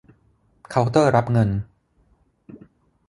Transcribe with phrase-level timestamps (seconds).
[0.69, 1.49] เคาน์เตอร์รับเงิน